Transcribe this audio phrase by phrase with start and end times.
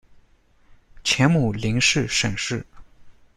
[1.03, 2.65] 前母凌氏；沈氏。